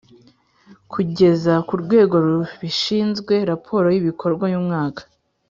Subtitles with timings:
[0.93, 5.01] Kugeza ku rwego rubishinzwe raporo y ibikorwa y umwaka